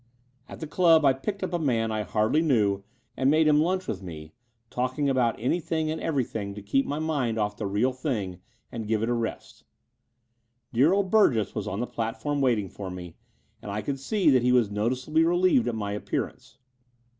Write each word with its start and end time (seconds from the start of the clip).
At 0.49 0.61
the 0.61 0.65
club 0.65 1.05
I 1.05 1.13
picked 1.13 1.43
up 1.43 1.53
a 1.53 1.59
man 1.59 1.91
I 1.91 2.01
hardly 2.01 2.41
knew 2.41 2.81
and 3.15 3.29
made 3.29 3.47
him 3.47 3.61
lunch 3.61 3.87
with 3.87 4.01
me, 4.01 4.33
talking 4.71 5.07
about 5.07 5.35
any 5.39 5.59
thing 5.59 5.91
and 5.91 6.01
everything 6.01 6.55
to 6.55 6.61
keep 6.63 6.87
my 6.87 6.97
mind 6.97 7.37
off 7.37 7.55
the 7.55 7.67
real 7.67 7.93
thing 7.93 8.39
and 8.71 8.87
give 8.87 9.03
it 9.03 9.09
a 9.09 9.13
rest. 9.13 9.63
Dear 10.73 10.91
old 10.91 11.05
faithful 11.11 11.19
Burgess 11.19 11.53
was 11.53 11.67
on 11.67 11.81
the 11.81 11.85
platform 11.85 12.41
waiting 12.41 12.67
for 12.67 12.89
me: 12.89 13.15
and 13.61 13.69
I 13.69 13.83
could 13.83 13.99
see 13.99 14.31
that 14.31 14.41
he 14.41 14.51
was 14.51 14.71
noticeably 14.71 15.23
relieved 15.23 15.67
at 15.67 15.75
my 15.75 15.91
appearance. 15.91 16.57